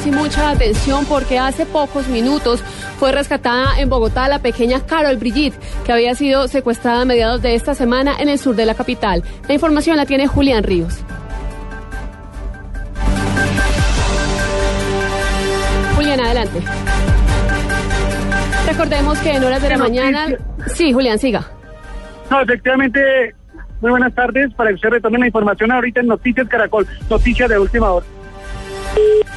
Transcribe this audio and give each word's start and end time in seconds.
56 0.00 0.06
minutos 0.06 0.06
y 0.06 0.10
mucha 0.10 0.50
atención 0.50 1.04
porque 1.06 1.38
hace 1.38 1.66
pocos 1.66 2.08
minutos 2.08 2.62
fue 2.98 3.12
rescatada 3.12 3.78
en 3.78 3.88
Bogotá 3.88 4.28
la 4.28 4.40
pequeña 4.40 4.80
Carol 4.84 5.16
Brigitte, 5.16 5.58
que 5.84 5.92
había 5.92 6.14
sido 6.14 6.48
secuestrada 6.48 7.02
a 7.02 7.04
mediados 7.04 7.42
de 7.42 7.54
esta 7.54 7.74
semana 7.74 8.14
en 8.18 8.28
el 8.28 8.38
sur 8.38 8.56
de 8.56 8.66
la 8.66 8.74
capital. 8.74 9.22
La 9.48 9.54
información 9.54 9.96
la 9.96 10.06
tiene 10.06 10.26
Julián 10.26 10.64
Ríos. 10.64 11.02
Julián, 15.96 16.20
adelante. 16.20 16.62
Recordemos 18.66 19.18
que 19.18 19.32
en 19.32 19.44
horas 19.44 19.62
de 19.62 19.68
la 19.68 19.78
mañana... 19.78 20.26
Sí, 20.74 20.92
Julián, 20.92 21.18
siga. 21.18 21.44
No, 22.30 22.40
efectivamente, 22.40 23.34
muy 23.80 23.90
buenas 23.90 24.14
tardes. 24.14 24.52
Para 24.54 24.70
que 24.70 24.76
usted 24.76 24.90
retome 24.90 25.18
la 25.18 25.26
información 25.26 25.72
ahorita 25.72 26.00
en 26.00 26.06
Noticias 26.06 26.48
Caracol, 26.48 26.86
noticias 27.08 27.50
de 27.50 27.58
última 27.58 27.90
hora. 27.90 28.06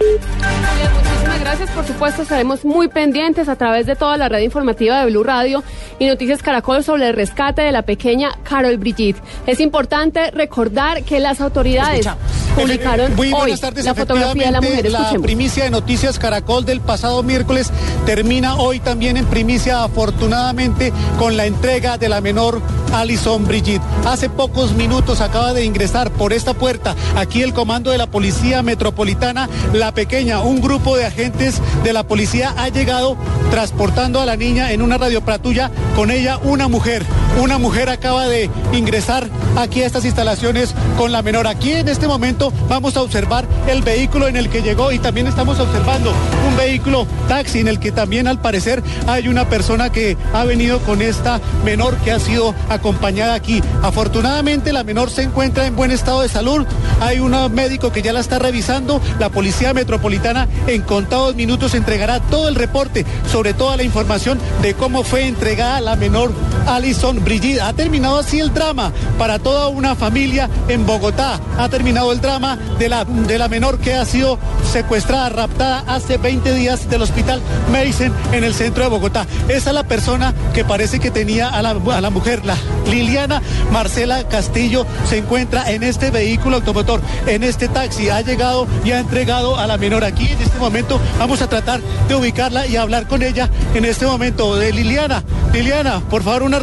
Muchísimas 0.00 1.40
gracias. 1.40 1.70
Por 1.70 1.86
supuesto, 1.86 2.22
estaremos 2.22 2.64
muy 2.64 2.88
pendientes 2.88 3.48
a 3.48 3.56
través 3.56 3.86
de 3.86 3.96
toda 3.96 4.16
la 4.16 4.28
red 4.28 4.40
informativa 4.40 5.00
de 5.00 5.06
Blue 5.10 5.22
Radio 5.22 5.62
y 5.98 6.06
Noticias 6.06 6.42
Caracol 6.42 6.82
sobre 6.82 7.08
el 7.08 7.14
rescate 7.14 7.62
de 7.62 7.72
la 7.72 7.82
pequeña 7.82 8.32
Carol 8.42 8.76
Brigitte. 8.76 9.20
Es 9.46 9.60
importante 9.60 10.30
recordar 10.30 11.04
que 11.04 11.20
las 11.20 11.40
autoridades 11.40 12.08
publicaron 12.54 13.14
Muy 13.16 13.28
hoy 13.28 13.32
buenas 13.40 13.60
tardes. 13.60 13.84
la 13.84 13.94
fotografía 13.94 14.46
de 14.46 14.52
la 14.52 14.60
mujer. 14.60 14.90
La 14.90 14.98
Escuchemos. 14.98 15.24
primicia 15.24 15.64
de 15.64 15.70
Noticias 15.70 16.18
Caracol 16.18 16.64
del 16.64 16.80
pasado 16.80 17.22
miércoles 17.22 17.70
termina 18.06 18.56
hoy 18.56 18.80
también 18.80 19.16
en 19.16 19.26
primicia, 19.26 19.82
afortunadamente, 19.82 20.92
con 21.18 21.36
la 21.36 21.46
entrega 21.46 21.98
de 21.98 22.08
la 22.08 22.20
menor 22.20 22.60
Alison 22.92 23.44
Brigitte. 23.46 23.82
Hace 24.06 24.30
pocos 24.30 24.72
minutos 24.72 25.20
acaba 25.20 25.52
de 25.52 25.64
ingresar 25.64 26.10
por 26.10 26.32
esta 26.32 26.54
puerta 26.54 26.94
aquí 27.16 27.42
el 27.42 27.52
comando 27.52 27.90
de 27.90 27.98
la 27.98 28.06
Policía 28.06 28.62
Metropolitana. 28.62 29.48
La 29.72 29.92
pequeña, 29.92 30.40
un 30.40 30.60
grupo 30.60 30.96
de 30.96 31.04
agentes 31.06 31.60
de 31.82 31.92
la 31.92 32.04
policía 32.06 32.54
ha 32.56 32.68
llegado 32.68 33.16
transportando 33.50 34.20
a 34.20 34.26
la 34.26 34.36
niña 34.36 34.72
en 34.72 34.82
una 34.82 34.98
radioplatilla 34.98 35.70
con 35.96 36.10
ella 36.10 36.38
una 36.42 36.68
mujer. 36.68 37.04
Una 37.40 37.58
mujer 37.58 37.88
acaba 37.88 38.26
de 38.26 38.48
ingresar 38.72 39.28
aquí 39.56 39.82
a 39.82 39.86
estas 39.86 40.04
instalaciones 40.04 40.74
con 40.96 41.10
la 41.12 41.22
menor. 41.22 41.46
Aquí 41.46 41.72
en 41.72 41.88
este 41.88 42.06
momento 42.06 42.43
vamos 42.68 42.96
a 42.96 43.02
observar 43.02 43.46
el 43.68 43.82
vehículo 43.82 44.28
en 44.28 44.36
el 44.36 44.48
que 44.48 44.62
llegó 44.62 44.92
y 44.92 44.98
también 44.98 45.26
estamos 45.26 45.60
observando 45.60 46.12
un 46.48 46.56
vehículo 46.56 47.06
taxi 47.28 47.60
en 47.60 47.68
el 47.68 47.78
que 47.78 47.92
también 47.92 48.26
al 48.26 48.40
parecer 48.40 48.82
hay 49.06 49.28
una 49.28 49.48
persona 49.48 49.90
que 49.90 50.16
ha 50.32 50.44
venido 50.44 50.78
con 50.80 51.02
esta 51.02 51.40
menor 51.64 51.96
que 51.98 52.12
ha 52.12 52.18
sido 52.18 52.54
acompañada 52.68 53.34
aquí. 53.34 53.62
Afortunadamente 53.82 54.72
la 54.72 54.84
menor 54.84 55.10
se 55.10 55.22
encuentra 55.22 55.66
en 55.66 55.76
buen 55.76 55.90
estado 55.90 56.22
de 56.22 56.28
salud. 56.28 56.66
Hay 57.00 57.20
un 57.20 57.34
médico 57.52 57.92
que 57.92 58.02
ya 58.02 58.12
la 58.12 58.20
está 58.20 58.38
revisando. 58.38 59.00
La 59.18 59.28
policía 59.28 59.74
metropolitana 59.74 60.48
en 60.66 60.82
contados 60.82 61.34
minutos 61.34 61.74
entregará 61.74 62.20
todo 62.20 62.48
el 62.48 62.54
reporte 62.54 63.04
sobre 63.30 63.54
toda 63.54 63.76
la 63.76 63.82
información 63.82 64.38
de 64.62 64.74
cómo 64.74 65.02
fue 65.02 65.26
entregada 65.26 65.80
la 65.80 65.96
menor 65.96 66.32
Alison 66.66 67.22
Brigitte. 67.24 67.60
Ha 67.60 67.72
terminado 67.72 68.18
así 68.18 68.40
el 68.40 68.54
drama 68.54 68.92
para 69.18 69.38
toda 69.38 69.68
una 69.68 69.94
familia 69.94 70.48
en 70.68 70.86
Bogotá. 70.86 71.40
Ha 71.58 71.68
terminado 71.68 72.12
el 72.12 72.20
drama 72.20 72.33
de 72.34 72.88
la, 72.88 73.04
de 73.04 73.38
la 73.38 73.48
menor 73.48 73.78
que 73.78 73.94
ha 73.94 74.04
sido 74.04 74.40
secuestrada, 74.72 75.28
raptada 75.28 75.84
hace 75.86 76.16
20 76.16 76.52
días 76.52 76.90
del 76.90 77.02
hospital 77.02 77.40
Mason 77.70 78.12
en 78.32 78.42
el 78.42 78.54
centro 78.54 78.82
de 78.82 78.90
Bogotá. 78.90 79.24
Esa 79.48 79.70
es 79.70 79.74
la 79.74 79.84
persona 79.84 80.34
que 80.52 80.64
parece 80.64 80.98
que 80.98 81.12
tenía 81.12 81.48
a 81.48 81.62
la, 81.62 81.70
a 81.70 82.00
la 82.00 82.10
mujer, 82.10 82.44
la 82.44 82.56
Liliana 82.90 83.40
Marcela 83.70 84.26
Castillo, 84.28 84.84
se 85.08 85.18
encuentra 85.18 85.70
en 85.70 85.84
este 85.84 86.10
vehículo 86.10 86.56
automotor, 86.56 87.00
en 87.26 87.44
este 87.44 87.68
taxi. 87.68 88.08
Ha 88.08 88.20
llegado 88.22 88.66
y 88.84 88.90
ha 88.90 88.98
entregado 88.98 89.56
a 89.56 89.68
la 89.68 89.78
menor 89.78 90.02
aquí. 90.02 90.26
En 90.26 90.40
este 90.40 90.58
momento 90.58 91.00
vamos 91.18 91.40
a 91.40 91.48
tratar 91.48 91.80
de 92.08 92.14
ubicarla 92.16 92.66
y 92.66 92.76
hablar 92.76 93.06
con 93.06 93.22
ella 93.22 93.48
en 93.74 93.84
este 93.84 94.06
momento. 94.06 94.56
De 94.56 94.72
Liliana, 94.72 95.22
Liliana, 95.52 96.00
por 96.10 96.24
favor, 96.24 96.42
una, 96.42 96.60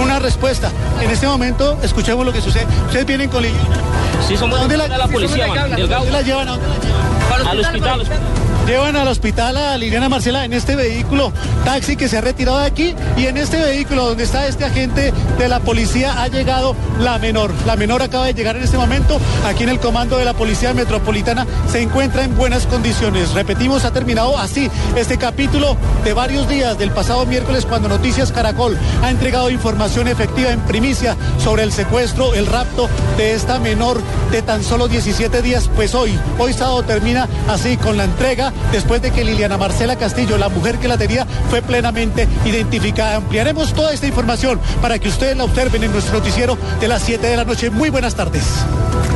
una 0.00 0.20
respuesta. 0.20 0.70
En 1.02 1.10
este 1.10 1.26
momento, 1.26 1.78
escuchemos 1.82 2.24
lo 2.24 2.32
que 2.32 2.40
sucede. 2.40 2.66
Ustedes 2.86 3.06
vienen 3.06 3.28
con 3.28 3.42
Liliana. 3.42 4.07
Sí, 4.28 4.36
somos 4.36 4.60
¿Dónde 4.60 4.76
de 4.76 4.98
la 4.98 5.08
policía, 5.08 5.46
man, 5.46 5.70
del 5.70 5.70
¿Dónde 5.70 5.86
Gaucho. 5.86 6.10
la 6.10 6.20
llevan? 6.20 6.48
¿A 6.48 6.52
dónde 6.52 6.68
la 6.68 6.78
llevan? 6.78 7.46
Al 7.48 7.60
hospital. 7.60 8.47
Llevan 8.68 8.96
al 8.96 9.08
hospital 9.08 9.56
a 9.56 9.78
Liliana 9.78 10.10
Marcela 10.10 10.44
en 10.44 10.52
este 10.52 10.76
vehículo 10.76 11.32
taxi 11.64 11.96
que 11.96 12.06
se 12.06 12.18
ha 12.18 12.20
retirado 12.20 12.58
de 12.58 12.66
aquí 12.66 12.94
y 13.16 13.24
en 13.24 13.38
este 13.38 13.56
vehículo 13.56 14.04
donde 14.04 14.24
está 14.24 14.46
este 14.46 14.66
agente 14.66 15.10
de 15.38 15.48
la 15.48 15.60
policía 15.60 16.22
ha 16.22 16.28
llegado 16.28 16.76
la 17.00 17.18
menor. 17.18 17.50
La 17.64 17.76
menor 17.76 18.02
acaba 18.02 18.26
de 18.26 18.34
llegar 18.34 18.56
en 18.56 18.62
este 18.62 18.76
momento 18.76 19.18
aquí 19.46 19.62
en 19.62 19.70
el 19.70 19.80
comando 19.80 20.18
de 20.18 20.26
la 20.26 20.34
policía 20.34 20.74
metropolitana. 20.74 21.46
Se 21.72 21.80
encuentra 21.80 22.24
en 22.24 22.36
buenas 22.36 22.66
condiciones. 22.66 23.32
Repetimos, 23.32 23.86
ha 23.86 23.90
terminado 23.90 24.36
así 24.36 24.70
este 24.96 25.16
capítulo 25.16 25.74
de 26.04 26.12
varios 26.12 26.46
días 26.46 26.76
del 26.76 26.90
pasado 26.90 27.24
miércoles 27.24 27.64
cuando 27.64 27.88
Noticias 27.88 28.32
Caracol 28.32 28.76
ha 29.02 29.08
entregado 29.08 29.48
información 29.48 30.08
efectiva 30.08 30.50
en 30.50 30.60
primicia 30.60 31.16
sobre 31.42 31.62
el 31.62 31.72
secuestro, 31.72 32.34
el 32.34 32.44
rapto 32.44 32.90
de 33.16 33.32
esta 33.32 33.58
menor 33.58 33.98
de 34.30 34.42
tan 34.42 34.62
solo 34.62 34.88
17 34.88 35.40
días. 35.40 35.70
Pues 35.74 35.94
hoy, 35.94 36.18
hoy 36.38 36.52
sábado 36.52 36.82
termina 36.82 37.26
así 37.48 37.78
con 37.78 37.96
la 37.96 38.04
entrega 38.04 38.52
después 38.72 39.02
de 39.02 39.10
que 39.10 39.24
Liliana 39.24 39.56
Marcela 39.56 39.96
Castillo, 39.96 40.38
la 40.38 40.48
mujer 40.48 40.78
que 40.78 40.88
la 40.88 40.98
tenía, 40.98 41.26
fue 41.50 41.62
plenamente 41.62 42.28
identificada. 42.44 43.16
Ampliaremos 43.16 43.72
toda 43.74 43.92
esta 43.92 44.06
información 44.06 44.60
para 44.80 44.98
que 44.98 45.08
ustedes 45.08 45.36
la 45.36 45.44
observen 45.44 45.84
en 45.84 45.92
nuestro 45.92 46.18
noticiero 46.18 46.56
de 46.80 46.88
las 46.88 47.02
7 47.02 47.26
de 47.26 47.36
la 47.36 47.44
noche. 47.44 47.70
Muy 47.70 47.90
buenas 47.90 48.14
tardes. 48.14 48.44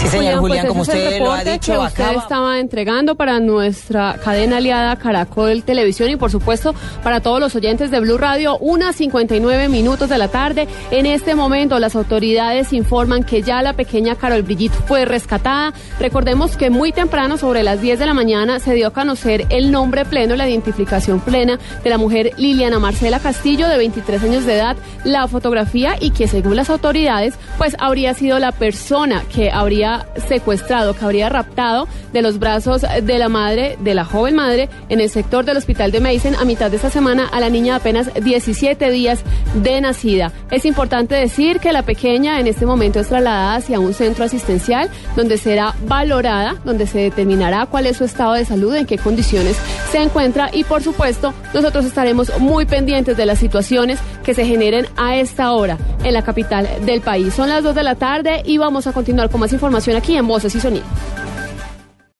Sí, 0.00 0.08
señor 0.08 0.38
Julián, 0.40 0.66
pues 0.66 0.68
como 0.68 0.82
ese 0.82 0.92
es 0.92 0.98
el 0.98 1.06
usted 1.08 1.18
lo 1.20 1.32
ha 1.32 1.44
dicho, 1.44 1.72
que 1.72 1.78
usted 1.78 2.04
acaba... 2.04 2.22
estaba 2.22 2.58
entregando 2.58 3.16
para 3.16 3.38
nuestra 3.38 4.16
cadena 4.24 4.56
aliada 4.56 4.96
Caracol 4.96 5.62
Televisión 5.62 6.08
y 6.08 6.16
por 6.16 6.30
supuesto 6.30 6.74
para 7.02 7.20
todos 7.20 7.38
los 7.38 7.54
oyentes 7.54 7.90
de 7.90 8.00
Blue 8.00 8.16
Radio, 8.16 8.56
unas 8.58 8.96
59 8.96 9.68
minutos 9.68 10.08
de 10.08 10.16
la 10.16 10.28
tarde. 10.28 10.68
En 10.90 11.04
este 11.04 11.34
momento 11.34 11.78
las 11.78 11.96
autoridades 11.96 12.72
informan 12.72 13.24
que 13.24 13.42
ya 13.42 13.60
la 13.60 13.74
pequeña 13.74 14.14
Carol 14.14 14.42
Brigitte 14.42 14.74
fue 14.86 15.04
rescatada. 15.04 15.74
Recordemos 15.98 16.56
que 16.56 16.70
muy 16.70 16.92
temprano, 16.92 17.36
sobre 17.36 17.62
las 17.62 17.82
10 17.82 17.98
de 17.98 18.06
la 18.06 18.14
mañana, 18.14 18.58
se 18.58 18.72
dio 18.72 18.88
a 18.88 18.90
conocer 18.92 19.29
el 19.48 19.70
nombre 19.70 20.04
pleno, 20.04 20.34
la 20.34 20.48
identificación 20.48 21.20
plena 21.20 21.58
de 21.84 21.90
la 21.90 21.98
mujer 21.98 22.32
Liliana 22.36 22.78
Marcela 22.78 23.20
Castillo, 23.20 23.68
de 23.68 23.78
23 23.78 24.22
años 24.24 24.44
de 24.44 24.56
edad, 24.56 24.76
la 25.04 25.28
fotografía 25.28 25.96
y 26.00 26.10
que 26.10 26.26
según 26.26 26.56
las 26.56 26.70
autoridades, 26.70 27.34
pues 27.56 27.76
habría 27.78 28.14
sido 28.14 28.38
la 28.38 28.52
persona 28.52 29.22
que 29.32 29.50
habría 29.50 30.06
secuestrado, 30.28 30.94
que 30.94 31.04
habría 31.04 31.28
raptado 31.28 31.86
de 32.12 32.22
los 32.22 32.40
brazos 32.40 32.82
de 32.82 33.18
la 33.18 33.28
madre, 33.28 33.76
de 33.80 33.94
la 33.94 34.04
joven 34.04 34.34
madre, 34.34 34.68
en 34.88 35.00
el 35.00 35.08
sector 35.08 35.44
del 35.44 35.56
hospital 35.56 35.92
de 35.92 36.00
Mason 36.00 36.34
a 36.34 36.44
mitad 36.44 36.70
de 36.70 36.76
esta 36.76 36.90
semana 36.90 37.28
a 37.30 37.38
la 37.38 37.50
niña 37.50 37.74
de 37.74 37.80
apenas 37.80 38.12
17 38.12 38.90
días 38.90 39.20
de 39.54 39.80
nacida. 39.80 40.32
Es 40.50 40.64
importante 40.64 41.14
decir 41.14 41.60
que 41.60 41.72
la 41.72 41.82
pequeña 41.82 42.40
en 42.40 42.48
este 42.48 42.66
momento 42.66 42.98
es 42.98 43.08
trasladada 43.08 43.54
hacia 43.54 43.78
un 43.78 43.94
centro 43.94 44.24
asistencial 44.24 44.90
donde 45.14 45.38
será 45.38 45.74
valorada, 45.86 46.56
donde 46.64 46.86
se 46.88 46.98
determinará 46.98 47.66
cuál 47.66 47.86
es 47.86 47.98
su 47.98 48.04
estado 48.04 48.32
de 48.32 48.44
salud, 48.44 48.74
en 48.74 48.86
qué 48.86 48.98
condiciones 48.98 49.19
se 49.22 50.02
encuentra 50.02 50.50
y 50.52 50.64
por 50.64 50.82
supuesto 50.82 51.32
nosotros 51.52 51.84
estaremos 51.84 52.32
muy 52.38 52.66
pendientes 52.66 53.16
de 53.16 53.26
las 53.26 53.38
situaciones 53.38 53.98
que 54.24 54.34
se 54.34 54.44
generen 54.44 54.86
a 54.96 55.16
esta 55.16 55.52
hora 55.52 55.78
en 56.04 56.14
la 56.14 56.22
capital 56.22 56.68
del 56.84 57.00
país. 57.00 57.34
Son 57.34 57.48
las 57.48 57.62
2 57.62 57.74
de 57.74 57.82
la 57.82 57.94
tarde 57.94 58.42
y 58.44 58.58
vamos 58.58 58.86
a 58.86 58.92
continuar 58.92 59.30
con 59.30 59.40
más 59.40 59.52
información 59.52 59.96
aquí 59.96 60.16
en 60.16 60.26
Voces 60.26 60.54
y 60.54 60.60
Sonido. 60.60 60.84